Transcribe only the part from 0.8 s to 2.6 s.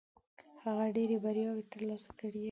ډېرې بریاوې ترلاسه کړې وې.